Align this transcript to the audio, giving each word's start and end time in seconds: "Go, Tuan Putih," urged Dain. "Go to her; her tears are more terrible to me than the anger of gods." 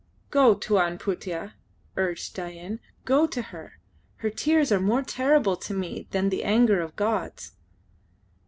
"Go, 0.31 0.55
Tuan 0.55 0.97
Putih," 0.97 1.53
urged 1.95 2.33
Dain. 2.33 2.79
"Go 3.05 3.27
to 3.27 3.39
her; 3.39 3.73
her 4.15 4.31
tears 4.31 4.71
are 4.71 4.79
more 4.79 5.03
terrible 5.03 5.55
to 5.57 5.75
me 5.75 6.07
than 6.09 6.29
the 6.29 6.43
anger 6.43 6.81
of 6.81 6.95
gods." 6.95 7.51